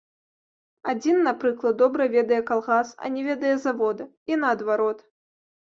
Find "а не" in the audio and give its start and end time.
3.05-3.29